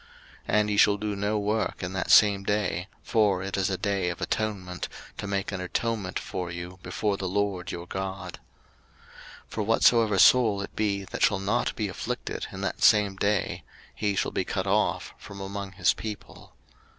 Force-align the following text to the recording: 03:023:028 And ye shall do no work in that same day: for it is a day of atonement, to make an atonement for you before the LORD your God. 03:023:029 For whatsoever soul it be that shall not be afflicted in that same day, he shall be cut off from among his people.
03:023:028 0.49 0.59
And 0.59 0.69
ye 0.71 0.77
shall 0.77 0.97
do 0.97 1.15
no 1.15 1.37
work 1.37 1.83
in 1.83 1.93
that 1.93 2.09
same 2.09 2.43
day: 2.43 2.87
for 3.03 3.43
it 3.43 3.55
is 3.55 3.69
a 3.69 3.77
day 3.77 4.09
of 4.09 4.19
atonement, 4.19 4.89
to 5.19 5.27
make 5.27 5.51
an 5.51 5.61
atonement 5.61 6.17
for 6.17 6.49
you 6.49 6.79
before 6.81 7.17
the 7.17 7.27
LORD 7.27 7.71
your 7.71 7.85
God. 7.85 8.39
03:023:029 9.49 9.49
For 9.51 9.61
whatsoever 9.61 10.17
soul 10.17 10.61
it 10.63 10.75
be 10.75 11.03
that 11.05 11.21
shall 11.21 11.37
not 11.37 11.75
be 11.75 11.87
afflicted 11.87 12.47
in 12.51 12.61
that 12.61 12.81
same 12.81 13.15
day, 13.15 13.63
he 13.93 14.15
shall 14.15 14.31
be 14.31 14.43
cut 14.43 14.65
off 14.65 15.13
from 15.19 15.39
among 15.39 15.73
his 15.73 15.93
people. 15.93 16.55